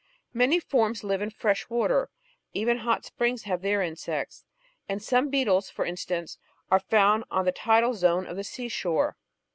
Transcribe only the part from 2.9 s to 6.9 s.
springs have their insects, and some beetles, for instance, are